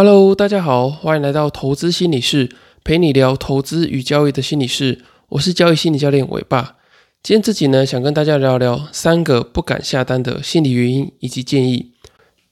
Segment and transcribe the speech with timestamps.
[0.00, 2.50] Hello，大家好，欢迎来到投资心理室，
[2.84, 5.00] 陪你聊投资与交易的心理室。
[5.30, 6.76] 我是交易心理教练伟爸。
[7.20, 11.90] 今天这集呢，想跟大家聊聊三个不敢下单的心理原因以及建议。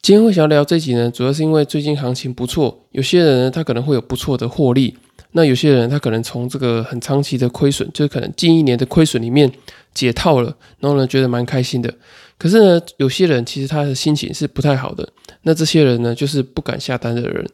[0.02, 4.96] 今天会想要聊这集呢，主要是因为最近行情不错，有些人呢他可能会有不错的获利，
[5.30, 9.52] 那有些人他可能从这个很长期的亏损，就是可能近一年的亏损里面
[9.94, 11.94] 解套了，然后呢觉得蛮开心的。
[12.38, 15.08] 可是呢，有些人其实他的心情是不太好的。
[15.42, 17.46] 那这些人呢，就是不敢下单的人。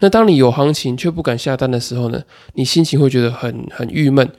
[0.00, 2.22] 那当你有行情却不敢下单的时候呢，
[2.54, 4.30] 你心情会觉得很很郁闷，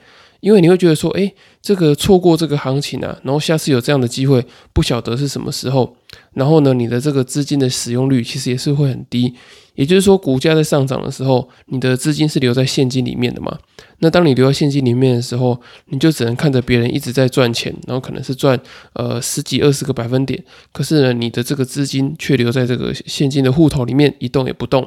[0.42, 1.32] 因为你会觉得说，哎，
[1.62, 5.96] 这个错过这个行情啊，然后下次有这样的机会，不晓得是什么时候。
[6.34, 9.34] 然后呢，你的这个资金的使用率其实也是会很低。
[9.74, 13.56] 也就是说，股价在上涨的时候，你的资金是留在现金里面的嘛？
[14.00, 18.58] 那当你留在现金里面的时候，你就只能看着别人一直在赚钱，然后可能是赚
[18.94, 24.86] 呃十几二十个百分点，可是呢，你的这个资金却留在这个现金的户头里面一动也不动。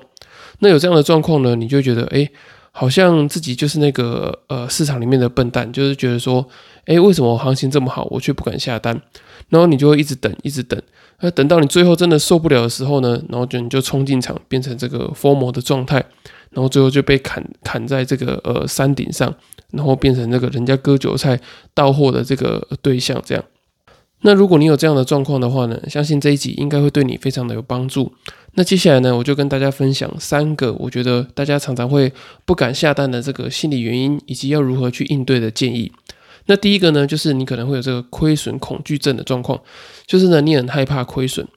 [0.60, 2.30] 那有这样的状况呢，你就觉得哎，
[2.78, 6.46] 好像自己就是那个呃市场里面的笨蛋，就是觉得说，
[6.84, 9.02] 哎，为什么行情这么好，我却不敢下单？
[9.48, 10.78] 然后你就会一直等，一直等。
[11.22, 16.04] 那等到你最后真的受不了的时候呢，然后就你就冲进场，变成这个疯魔的状态，
[16.50, 19.34] 然后最后就被砍砍在这个呃山顶上，
[19.72, 21.40] 然后变成那个人家割韭菜
[21.74, 23.22] 到货的这个对象。
[23.26, 23.44] 这样，
[24.22, 28.12] 那如果你有这样的状况的话呢，相信这一集应该会对你非常的有帮助。
[28.54, 32.12] 那接下来呢，我就跟大家分享三个我觉得大家常常会
[32.46, 35.92] 不敢下单的这个心理原因，以及要如何去应对的建议。
[36.48, 39.62] 那第一个呢，就是你可能会有这个亏损恐惧症的状况，
[40.08, 41.48] 就是呢，你很害怕亏损。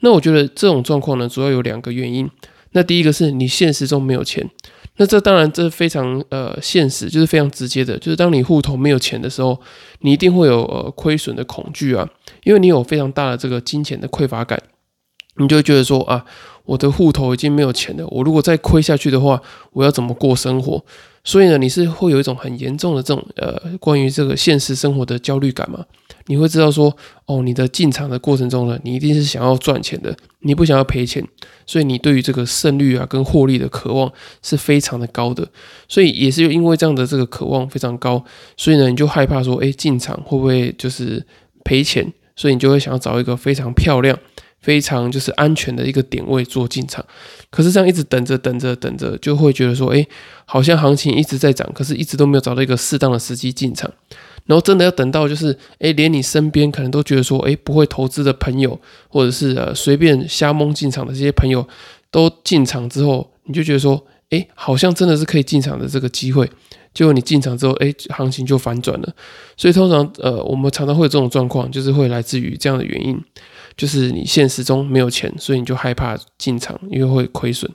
[0.00, 2.28] 那我觉得这种状况呢，主要有两个原因。
[2.72, 4.50] 那第一个是你现实中没有钱，
[4.98, 9.60] 那这当然这是非常呃现实，就是非常直接的，就是当你户头没有钱的时候，
[10.00, 12.08] 你一定会有呃亏损的恐惧啊，
[12.44, 14.60] 因为你有非常大的这个金钱的匮乏感，
[15.36, 16.24] 你就会觉得说啊，
[16.64, 19.40] 我的户头已经没有钱了，我如果再亏下去的话，
[19.72, 20.82] 我要怎么过生活？
[21.24, 25.84] 所以呢，你是会有一种很严重的这种呃，关于这个现实生活的焦虑感嘛？
[26.26, 31.26] 你会知道说，哦，你的进场的过程中呢，你一定是想要赚钱的，你不想要赔钱，
[31.66, 35.48] 所以你对于这个胜率啊跟获利的渴望是非常的高的。
[35.88, 38.24] 所以也是因为这样的这个渴望非常高，
[38.56, 41.24] 所以呢，你就害怕说，哎，进场会不会就是
[41.64, 42.12] 赔钱？
[42.34, 44.18] 所以你就会想要找一个非常漂亮。
[44.58, 47.04] 非常就是安全的一个点位做进场，
[47.50, 50.04] 可是这样一直等着等着等着，就会觉得说，哎，
[50.44, 53.88] 好像行情一直在涨，可是一直都没有找到一个适当的时机进场。
[54.46, 61.66] 然后真的要等到就是，哎，连你身边可能都觉得说，哎，不会投资的朋友，或者是呃随便瞎蒙进场的这些朋友
[62.10, 66.50] 都进场之后，你就觉得说，哎，好像真的是可以进场的这个机会。
[66.94, 69.14] 结果你进场之后，哎，行情就反转了。
[69.54, 73.20] 所以通常呃，我们常常会有这种状况，就是会来自于这样的原因。
[73.76, 77.70] 就是你现实中没有钱，所以你就害怕进场，因为会亏损。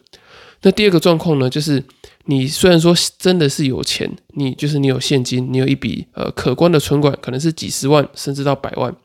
[0.64, 1.84] 那第二个状况呢，就是
[2.26, 8.96] 你虽然说真的是有钱，你就是你有现金，你有一笔呃可观的存款，可能是几十万甚至到百万，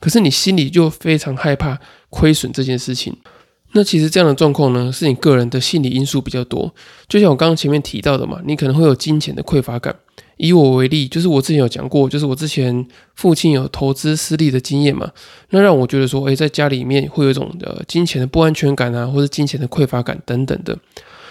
[0.00, 1.78] 可是你心里就非常害怕
[2.10, 3.16] 亏损这件事情。
[3.76, 6.72] 那其实这样的状况呢，是你个人的心理因素比较多。
[7.08, 9.94] 就像我刚刚前面提到的嘛，你可能会有金钱的匮乏感。
[10.36, 15.10] 以我为例，就是我之前有讲过，就是我之前父亲有投资失利的经验嘛，
[15.50, 20.76] 那让我觉得说，诶，在家里面会有一种呃金钱的不安全感啊，或者金钱的匮乏感等等的，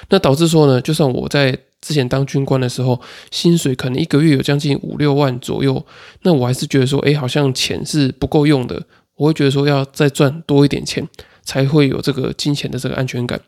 [0.10, 3.00] 那导致说呢，就算我在之前当军官的时候，
[3.32, 5.86] 薪水可能一个月有将近五六万左右，
[6.22, 8.82] 那我还是觉得说，诶，好像钱是不够用的，
[9.16, 11.08] 我会觉得说要再赚多一点钱，
[11.44, 13.40] 才会有这个金钱的这个安全感。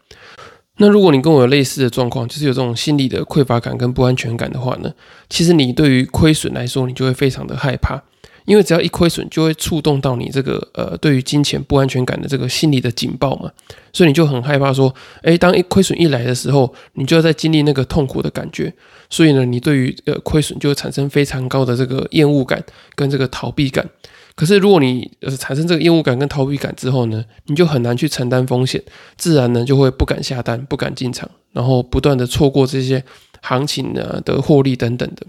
[0.77, 4.91] 那如果你跟我有类似的状况，就是有这种心理的匮乏感跟不安全感的话呢，
[5.29, 8.03] 其实你对于亏损来说，你就会非常的害怕，
[8.45, 13.51] 因为只要一亏损，就会触动到你这个呃对于金钱不安全感的这个心理的警报嘛，
[13.91, 18.73] 所以你就很害怕说，诶，当一亏损一来的时候，你就要在经历那个痛苦的感觉，
[19.09, 22.63] 所以呢，你对于呃亏损就会产生非常高的这个厌恶感
[22.95, 23.89] 跟这个逃避感。
[24.35, 28.83] 可是，如果你呃产生这个厌恶感跟逃避感之后呢，你就很难去承担风险，
[29.15, 33.01] 自然呢就会不敢下单、不敢进场，然后不断的错过这些
[33.41, 35.25] 行情呢的获利等等的。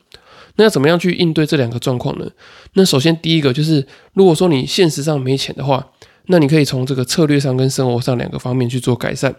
[0.56, 2.29] 那要怎么样去应对这两个状况呢？
[2.75, 5.87] 那首先第一个就是，如果说你现实上没钱的话，
[6.26, 9.35] 那你可以从这个策略上跟生活上两个方面去做改善。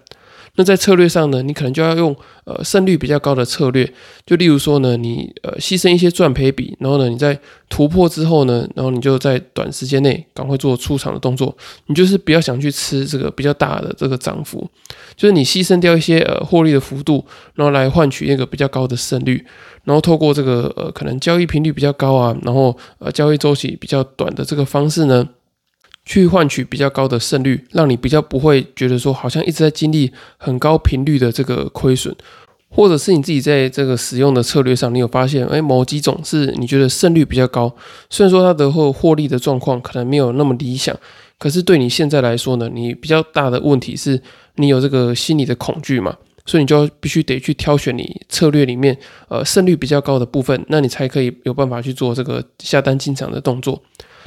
[0.57, 2.15] 那在策略上呢，你可能就要用
[2.45, 3.89] 呃胜率比较高的策略，
[4.25, 7.39] 就例如说呢，你呃牺牲一些赚赔比，然后呢你在
[7.69, 11.55] 突破之后呢，然后你就在短时间内赶快做出场的动作，
[11.85, 14.67] 你就是不要想去吃这个比较大的这个涨幅，
[15.15, 17.23] 就是你牺牲掉一些呃获利的幅度，
[17.53, 19.45] 然后来换取一个比较高的胜率，
[19.83, 25.29] 然后透过这个呃可能交易频率比较高啊，然后呃交易周期比较短的这个方式呢。
[26.07, 32.15] 去换取比较高的胜率，让你比较不会觉得说好像一直在经历很高频率的这个亏损，
[32.69, 37.75] 或者是你自己在这个使用的策略上，你有发现，哎，某几种是你觉得胜率比较高，
[38.09, 40.97] 虽然说它的获获利的状况可能没有那么理想，
[41.37, 44.21] 可是对你现在来说呢，你比较大的问题是
[44.55, 46.15] 你有这个心理的恐惧嘛，
[46.45, 53.83] 所以你就必须得去挑选你策略里面呃胜率比较高的部分，那你才可以有办法去做这个下单进场的动作。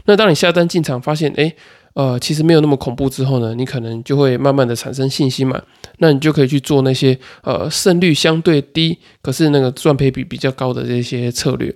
[0.07, 1.53] 那当你下单进场，发现哎，
[1.95, 5.61] 呃，其实没有那么恐怖之后呢，你可能就会慢慢的产生信心嘛。
[5.99, 11.75] 那你就可以去做那些呃胜率相对低，可是那个赚赔比比较高的这些策略。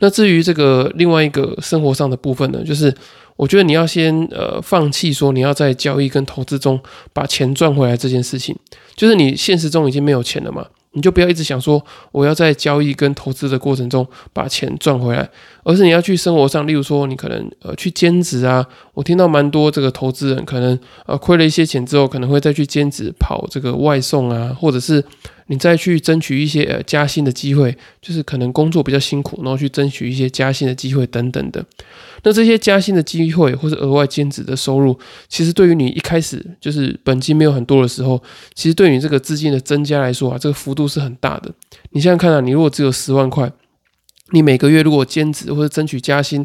[0.00, 2.92] 那至于这个另外一个生活上的部分呢，就是
[3.36, 6.78] 我觉得你要先呃放弃说你要在交易跟投资中
[7.12, 8.54] 把钱赚回来这件事情，
[8.96, 10.66] 就是你现实中已经没有钱了嘛。
[10.96, 15.28] 你就不要一直想说我要在交易跟投资的过程中把钱赚回来，
[15.64, 18.64] 而是你要去生活上，例如说你可能呃去兼职啊。
[18.92, 25.04] 我听到蛮多这个投资人可能呃亏了一些钱之后，可能会再去兼职跑这个外送啊，或者是。
[25.48, 31.62] 你再去争取一些呃加薪的机会，就是可能工作比较辛苦，然后去争取一些加薪的机会等等的。
[32.22, 38.18] 那这些加薪的机会或者额外兼职的收入，其实对于你一开始就是本金没有很多的时候，
[38.54, 41.50] 其实对你这个资金的增加来说啊，这个幅度是很大的。
[41.90, 43.52] 你想想看啊，你如果只有十万块。
[44.30, 46.44] 你每个月如果兼职或者争取加薪，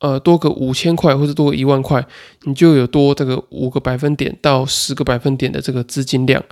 [0.00, 2.04] 呃，多个五千块或者多个一万块，
[2.42, 6.42] 你就有多这个五个百分点到十个百分点的这个资金量。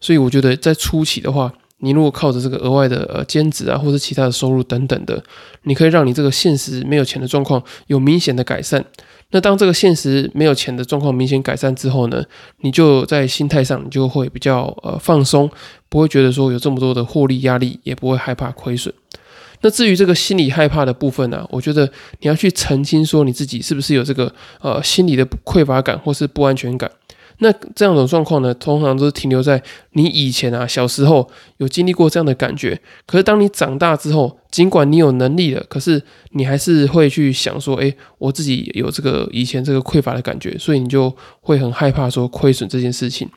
[0.00, 5.22] 所以我觉得在初期的话，你如果靠着这个额外的呃兼职啊或者其他的收入等等的，
[5.64, 8.84] 你可以让你这个现实没有钱的状况有明显的改善。
[9.30, 12.24] 那当这个现实没有钱的状况明显改善之后呢，
[12.60, 15.50] 你就在心态上你就会比较呃放松，
[15.88, 18.94] 不会觉得说有这么多的获利压力，也不会害怕亏损。
[19.60, 21.86] 那至于这个心理害怕的部分呢，我觉得
[22.20, 26.90] 你要去澄清说你自己是不是有这个呃心理的匮乏感或是不安全感。
[27.40, 29.62] 那这样的状况呢，通常都是停留在
[29.92, 32.80] 你以前啊小时候有经历过这样的感觉。
[33.06, 36.02] 可是当你长大之后，尽管你有能力了，可是
[36.32, 43.28] 你还是会去想说，哎，我自己有这个以前这个匮乏的感觉，所以你就会很害怕说亏损这件事情。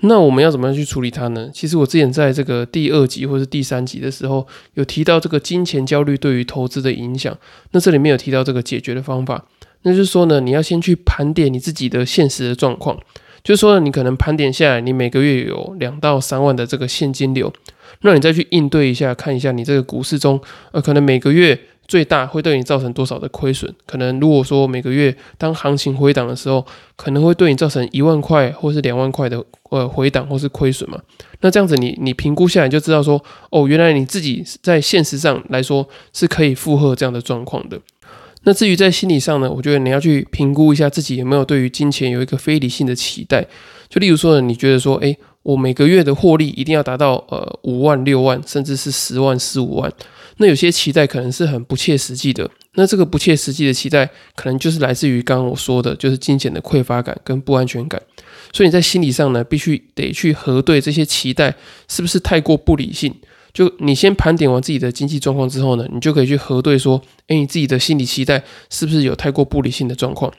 [0.00, 1.48] 那我们要怎么样去处理它呢？
[1.54, 7.34] 其实我之前在这个第二集或是第三集的时候，有提到这个金钱焦虑对于投资的影响。
[7.70, 9.46] 那这里面有提到这个解决的方法，
[9.82, 12.98] 那就是说呢，你要先去盘点你自己的现实的状况，
[13.42, 17.50] 就是说你可能盘点下来，你每个月有两到三万的这个现金流，
[18.02, 20.38] 那你再去应对一下，看一下你这个股市中，
[20.72, 21.58] 呃，可能每个月。
[21.86, 23.72] 最大会对你造成多少的亏损？
[23.86, 26.64] 可能如果说每个月当行情回档的时候，
[26.96, 30.98] 可能会对你造成一万块或是两万块的呃回档或是亏损嘛？
[31.40, 37.78] 那这样子你你评估下来就知道说，哦，原来你自己在现实上来说是可以负荷这样的状况的。
[38.46, 43.46] 那至于在心理上呢，我觉得你要去评估一下自己有没有对于金钱有一个非理性的期待。
[43.88, 49.92] 就例如说，你觉得说，诶，我每个月的获利一定要达到呃五万六万，甚至是十万十五万。
[50.38, 54.04] 那有些期待可能是很不切实际的，那这个不切实际的期待，
[54.34, 58.02] 可能就是来自于刚刚我说的，就是金钱的匮乏感跟不安全感。
[58.52, 61.54] 所以你在心理上呢，必须得去核对这些期待
[61.86, 63.14] 是不是太过不理性。
[63.54, 70.30] 就你先盘点完自己的经济状况之后呢，你就可以去核对说，诶，你自己的心理期待是不是有太过不理性的状况？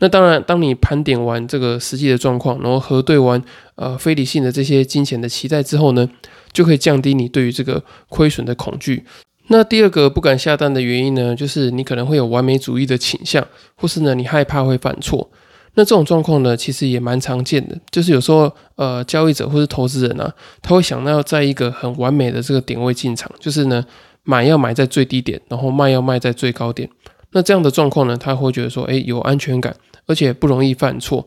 [0.00, 3.40] 那当然，当你盘点完这个实际的状况，然后核对完
[3.76, 6.10] 呃非理性的这些金钱的期待之后呢，
[6.52, 9.04] 就可以降低你对于这个亏损的恐惧。
[9.46, 15.30] 那第二个不敢下单的原因呢，就是你可能会有完美主义的倾向，或是呢你害怕会犯错。
[15.74, 23.84] 那这种状况呢，其实也蛮常见的，就是有时候呃交易者或是投资人啊，他会想到在一个很完美的这个点位进场，就是呢
[24.22, 26.88] 买要买在最低点，然后卖要卖在最高点。
[27.32, 29.74] 那这样的状况呢，他会觉得说，哎有安全感，
[30.06, 31.26] 而且不容易犯错。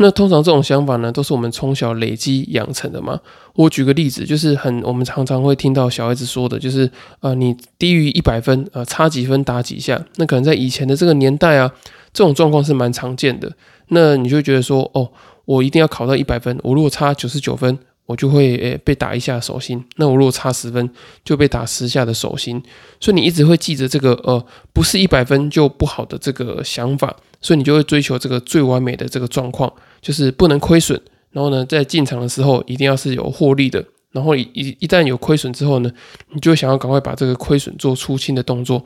[0.00, 3.18] 那通常这种想法呢，都是我们从小累积养成的嘛。
[3.54, 6.88] 我举个例子，就是很我们常常会听到小孩子说的，就是
[7.20, 10.00] 呃，你低于一百分，呃，差几分打几下。
[10.16, 11.70] 那可能在以前的这个年代啊，
[12.12, 13.52] 这种状况是蛮常见的。
[13.88, 15.10] 那你就觉得说，哦，
[15.44, 17.76] 我一定要考到一百分，我如果差九十九分，
[18.06, 19.84] 我就会诶被打一下手心。
[19.96, 20.88] 那我如果差十分，
[21.24, 22.62] 就被打十下的手心。
[23.00, 29.72] 所以你一直会记着这个呃，不是一百分就不好的这个想法，所以你就会追求这个最完美的这个状况。
[30.00, 31.00] 就是不能亏损，
[31.30, 35.90] 然后呢，在进场的时候一定要是有获利的，然后一一旦有亏损之后呢，
[36.32, 38.82] 你就想要赶快把这个亏损做出清的动作，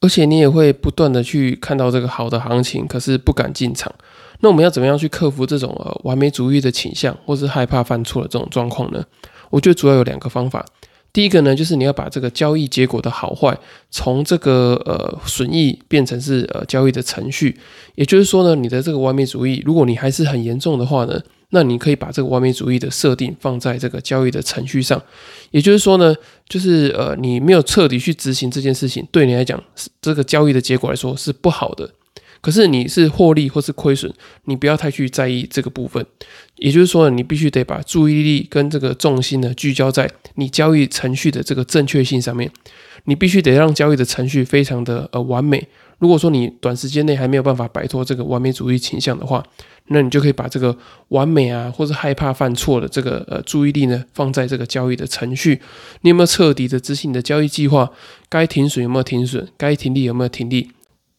[0.00, 3.92] 而且你也会不断的去看到这个好的行情，可是不敢进场。
[4.40, 9.04] 那我们要怎么样去克服这种呃完美主义的倾向，或是害怕犯错的这种状况呢？
[9.50, 10.64] 我觉得主要有两个方法。
[11.18, 13.58] 第一个呢，就是你要把这个交易结果的好坏，
[13.90, 17.58] 从这个呃损益变成是呃交易的程序。
[17.96, 21.20] 也就是说呢，你的这个完美主义，如果你还是很严重的话呢，
[21.50, 25.02] 那你可以把这个完美主义的设定放在这个交易的程序上。
[25.50, 26.14] 也就是说呢，
[26.48, 29.60] 就是呃你没有彻底去执行这件事情，对你来讲，
[30.00, 31.90] 这个交易的结果来说是不好的。
[32.40, 34.12] 可是你是获利或是亏损，
[34.44, 36.04] 你不要太去在意这个部分。
[36.56, 42.50] 也就是说，你必须得把注意力跟这个重心呢聚焦在你交易程序的这个正确性上面。
[43.04, 45.66] 你必须得让交易的程序非常的呃完美。
[45.98, 49.42] 如果说你短时间内还没有办法摆脱这个完美主义倾向的话，
[49.86, 50.76] 那你就可以把这个
[51.08, 55.60] 完美啊，或者害怕犯错的这个呃注意力呢放在这个交易的程序。
[56.02, 57.90] 你有没有彻底的执行你的交易计划？
[58.28, 59.48] 该停损有没有停损？
[59.56, 60.70] 该停利有没有停利？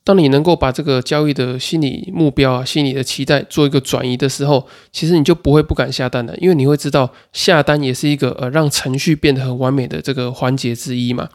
[0.10, 11.30] 当你能够把这个交易的心理目标啊、心理的期待做一个转移的时候，其实你就不会不敢下单了，因为你会知道下单也是一个呃让程序变得很完美的这个环节之一嘛。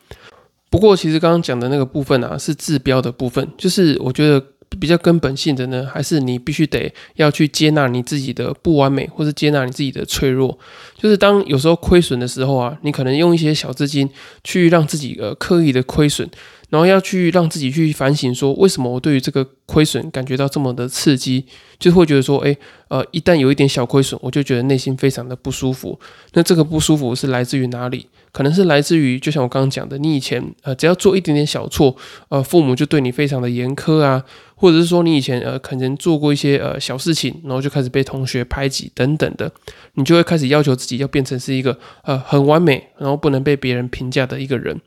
[0.70, 4.44] 不过，其实刚刚讲的那个部分啊，是治标的部分，就是我觉得
[4.80, 10.58] 比较根本性的呢，还是你必须得要去接纳你自己的不完美，或是接纳你自己的脆弱。
[10.98, 14.10] 就是当有时候亏损的时候啊，你可能用一些小资金
[14.42, 16.28] 去让自己呃刻意的亏损。
[16.74, 21.44] 然后要去让自己去反省，说为什么我对于这个亏损感觉到这么的刺激，
[21.78, 22.56] 就会觉得说，哎，
[22.88, 25.96] 呃，一旦有一点小亏损，我就觉得内心非常的不舒服。
[26.32, 28.08] 那这个不舒服是来自于哪里？
[28.32, 31.94] 可能是来自于，就像我刚刚讲的，你以前呃，只要做一点点小错，
[32.28, 34.24] 呃，父母就对你非常的严苛啊，
[34.56, 39.48] 或者是说你以前呃，可能做过一些呃小事情，然后就开始被同学排挤等等的，
[39.92, 44.80] 你就会开始要求自己要变成是一个呃很完美，然后不能被别人评价的一个人。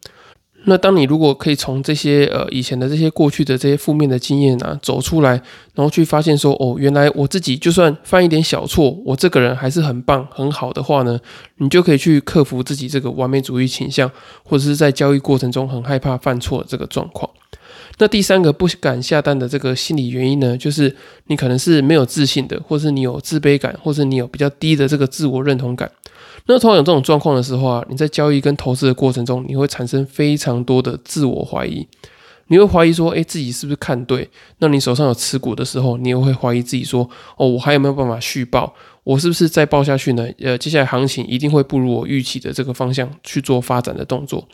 [0.69, 5.31] 那当你如果可以从这些呃以前的这些过去的这些负面的经验啊走出来，
[5.73, 11.17] 然后去发现说哦，原来我自己就算犯一点小错，我这个人还是很棒很好的话呢，
[11.59, 14.11] 你就可以去克服自己这个完美主义倾向，
[14.43, 17.29] 或者是在交易过程中很害怕犯错这个状况。
[17.99, 20.93] 那第三个不敢下单的这个心理原因呢，就是
[21.27, 25.89] 你可能是没有自信的，或是你有自卑感，或是你有比较低的这个自我认同感。
[26.45, 31.85] 那通常有这种状况的时候啊，你在交易跟投资的过程中，你会产生非常多的自我怀疑，
[32.47, 34.29] 你会怀疑说，哎，自己是不是看对？
[34.59, 38.73] 那你手上有持股的时候，你又会怀疑自己说，哦，我还有没有办法续报？
[39.03, 40.27] 我是不是再报下去呢？
[40.39, 44.45] 呃，接下来行情一定会不如我预期的这个方向去做发展的动作。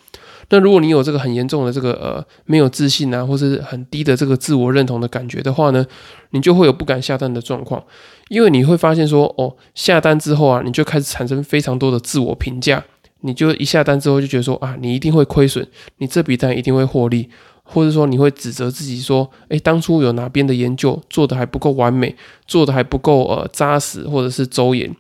[0.49, 5.85] 那如果你有这个很严重的这个呃没有自信啊，或是很低的这个自我认同的感觉的话呢，
[6.31, 7.83] 你就会有不敢下单的状况，
[8.29, 12.83] 因为你会发现说哦下单之后啊，你就开始产生非常多的自我评价，
[13.21, 15.65] 你就一下单之后就觉得说啊你一定会亏损，
[15.97, 17.29] 你这笔单一定会获利，
[17.63, 24.93] 或者说你会指责自己说，诶，当初有哪边的研究做的还不够完美，做的还不够呃扎实或者是周延。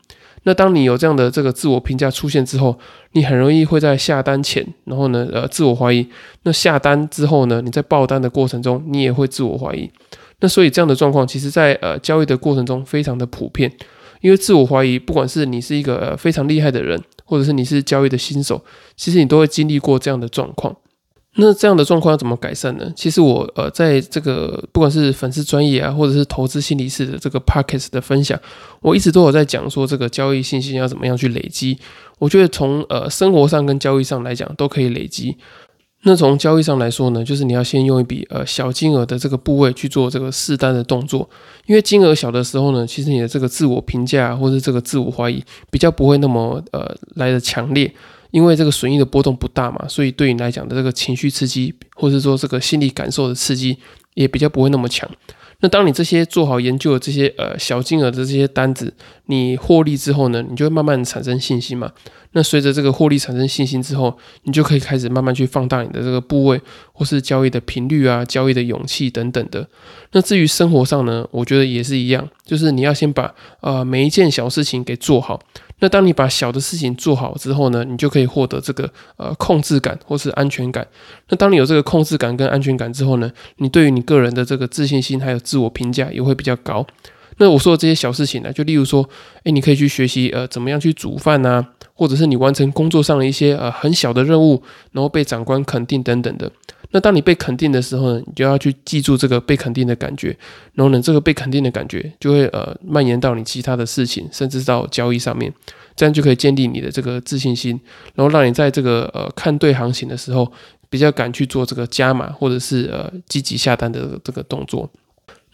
[0.43, 2.77] 那当你有这样的这个自我评价出现之后，
[3.13, 6.07] 你很容易会在下单前，然后呢，呃，自我怀疑。
[6.43, 9.89] 那下单之后呢，你在报单的过程中，你也会自我怀疑。
[10.39, 13.71] 那所以这样的状况，其实在呃交易的过程中非常的普遍。
[14.21, 18.63] 因为自我怀疑，不管是你是一个呃非常厉害的人，或者是你是交易的新手，
[18.95, 20.73] 其实你都会经历过这样的状况。
[21.35, 22.91] 那这样的状况要怎么改善呢？
[22.95, 28.39] 其实我呃，在这个不管是粉丝专业啊，或者是投资心理师的这个 pockets 的分享，
[28.81, 31.75] 我一直都有在讲说，这个交易信心要怎么样去累积。
[32.19, 35.35] 我觉得从呃生活上跟交易上来讲都可以累积。
[36.03, 41.27] 那从交易上来说呢，就是你要先用一笔呃小金额的这个部位去做这个试单的动作，
[41.65, 47.91] 因为金额小的时候呢，其实你的这个自我评价或者这个自我怀疑比较不会那么呃来的强烈。
[48.33, 53.77] 因为这个损益的波动不大嘛，所以对你来讲的这个情绪刺激，或者说这个心理感受的刺激，
[54.15, 55.07] 也比较不会那么强。
[55.59, 58.91] 那当你这些做好研究的这些呃小金额的这些单子，
[59.27, 61.91] 你获利之后呢，你就会慢慢产生信心嘛。
[62.31, 66.59] 那随着这个获利产生信心之后，你就可以开始慢慢去放大你的这个部位，
[66.91, 69.65] 或是交易的频率啊，交易的勇气等等的。
[70.13, 75.39] 那至于生活上呢，我觉得也是一样，就是你要先把呃每一件小事情给做好。
[75.83, 80.87] 那当你把小的事情做好之后呢，你就可以获得这个呃控制感或是安全感。
[81.27, 86.87] 那当你有这个控制感跟安全感之后呢，你对于你个人的这个自信心还有自我评价也会比较高。
[87.37, 89.07] 那我说的这些小事情呢，就例如说，
[89.43, 94.61] 诶，你可以去学习呃怎么样去煮饭呐，或者是你完成工作上的一些呃很小的任务，
[94.91, 96.51] 然后被长官肯定等等的。
[96.91, 100.37] 那当你被肯定的时候呢，你就要去记住这个被肯定的感觉，
[100.73, 105.51] 然后呢，这个被肯定的感觉就会呃蔓延到你其他的事情，甚至到交易上面，
[105.95, 107.79] 这样就可以建立你的这个自信心，
[108.13, 110.51] 然后让你在这个呃看对行情的时候，
[110.87, 114.87] 比较敢去做这个加码或者是呃积极下单的这个动作。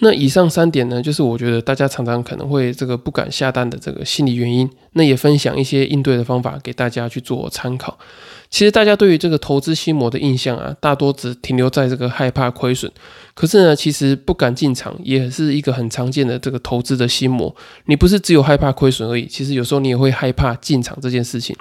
[0.01, 4.69] 那以上三点呢，就是我觉得大家常常可能会这个不敢下单的这个心理原因。
[4.93, 7.97] 那也分享一些应对的方法给大家去做参考。
[8.49, 12.91] 其实大家对于这个投资心魔的印象啊，大多只停留在这个害怕亏损。
[13.35, 17.55] 可是呢，其实不敢进场也是一个很常见的这个投资的心魔。
[17.85, 21.55] 你不是只有害怕亏损而已，其实有时候你也会害怕进场这件事情。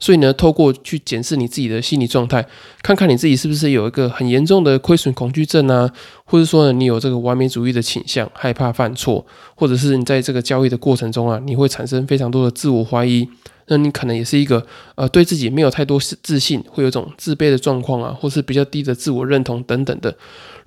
[0.00, 2.44] 所以呢，透过去检视你自己的心理状态，
[2.82, 5.88] 看看你自己是不是有一个很严重的亏损恐惧症啊，
[6.24, 13.28] 或者说呢，你有这个完美主义的倾向，害怕犯错，或者是你在这个交易的过程中啊，你会产生非常多的自我怀疑。
[13.72, 14.62] 那你可能也是一个
[14.96, 20.14] 呃对自己没有太多自信，会有种自卑的状况啊，或是比较低的自我认同等等的。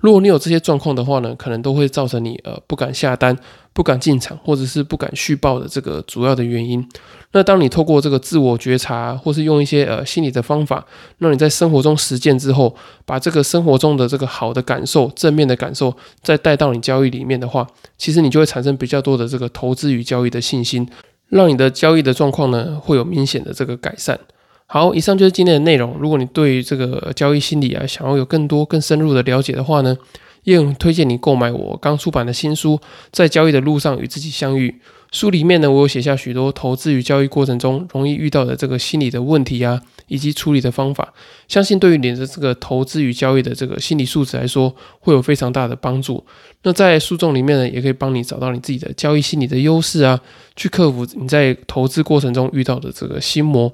[0.00, 3.36] 如果你有这些状况的话呢，可能都会造成你呃不敢下单、
[3.72, 6.84] 不敢进场，或者是不敢续报的这个主要的原因。
[7.30, 10.84] 那当你透过这个自我觉察，或是用一些呃心理的方法，
[11.18, 20.88] 让你在生活中实践之后，把这个生活中的这个好的感受、正面的感受，再带到你交易里面的话，其实你就会产生比较多的这个投资与交易的信心。
[21.28, 24.18] 让你的交易的状况呢，会有明显的这个改善。
[24.66, 25.96] 好，以上就是今天的内容。
[26.00, 29.96] 如果你对于这个交易心理啊，想要有更多更深入的了解的话呢，
[30.42, 32.76] 也很推荐你购买我刚出版的新书
[33.12, 34.70] 《在交易的路上与自己相遇》。
[35.12, 41.14] 书里面呢，我有写下许多投资与交易过程中容易遇到的这个心理的问题啊，以及处理的方法。
[41.48, 46.24] 相信对于你的这个投资与交易的这个心理素质来说，会有非常大的帮助。
[46.62, 50.20] 那在书中里面呢，也可以帮你找到你自己的交易心理的优势啊，
[50.56, 53.72] 去克服你在投资过程中遇到的这个心魔。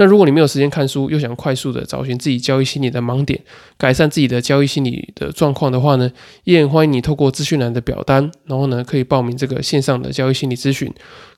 [0.00, 3.38] 那如果你没有时间看书，又想快速的找寻自己交易心理的盲点，
[3.76, 6.10] 改善自己的交易心理的状况的话呢，
[6.44, 10.90] 也很欢迎你透过资讯栏的表单，然后呢可以报名这个线上的交易心理咨询，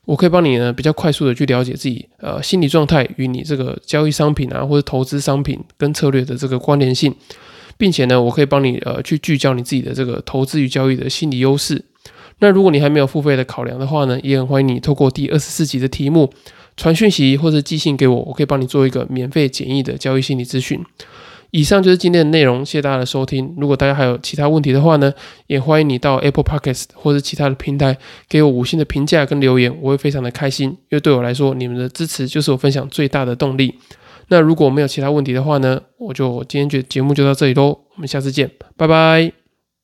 [0.05, 7.13] 我可以帮你呢比较快速的去了解自己呃心理状态与你这个交易商品啊或者投资商品跟策略的这个关联性，
[7.77, 11.83] 并且呢我可以帮你呃去聚焦你自己的这个投资与交易的心理优势。
[12.39, 16.31] 那如果你还没有付费的考量的话呢，也很欢迎你透过第二十四集的题目。
[16.75, 20.83] 传讯息或者寄信给我，我可以帮你做一个免费简易的交易心理咨询。
[21.51, 23.53] 以上就是今天的内容，谢谢大家的收听。
[23.57, 25.13] 如果大家还有其他问题的话呢，
[25.45, 27.95] 也欢迎你到 Apple Podcast 或者其他的平台
[28.27, 33.75] 给我五星的评价跟留言，我会非常的开心，因为对我来说，你们的支持就是我分享最大的动力。
[34.29, 39.42] 那如果没有其他问题的话呢，我就今天就节目就到这里喽，我们下次见，拜拜。